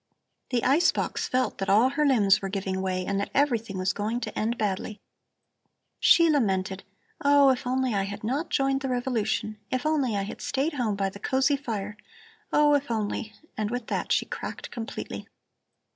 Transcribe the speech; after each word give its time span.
"The 0.49 0.63
ice 0.63 0.91
box 0.91 1.27
felt 1.27 1.59
that 1.59 1.69
all 1.69 1.89
her 1.89 2.07
limbs 2.07 2.41
were 2.41 2.49
giving 2.49 2.81
way 2.81 3.05
and 3.05 3.19
that 3.19 3.29
everything 3.35 3.77
was 3.77 3.93
going 3.93 4.19
to 4.21 4.35
end 4.39 4.57
badly. 4.57 4.99
She 5.99 6.27
lamented: 6.27 6.81
'Oh, 7.23 7.51
if 7.51 7.67
only 7.67 7.93
I 7.93 8.05
had 8.05 8.23
not 8.23 8.49
joined 8.49 8.81
the 8.81 8.89
revolution! 8.89 9.59
If 9.69 9.85
I 9.85 9.89
had 9.91 9.93
only 9.93 10.35
stayed 10.39 10.73
at 10.73 10.79
home 10.79 10.95
by 10.95 11.09
the 11.09 11.19
cosy 11.19 11.55
fire! 11.55 11.97
Oh, 12.51 12.73
if 12.73 12.89
only' 12.89 13.33
And 13.59 13.69
with 13.69 13.85
that 13.89 14.11
she 14.11 14.25
cracked 14.25 14.71
completely. 14.71 15.27